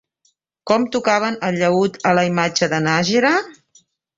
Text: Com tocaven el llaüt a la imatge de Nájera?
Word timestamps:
Com 0.71 0.87
tocaven 0.95 1.37
el 1.49 1.59
llaüt 1.65 2.01
a 2.13 2.17
la 2.21 2.25
imatge 2.33 2.73
de 2.75 2.81
Nájera? 2.89 3.35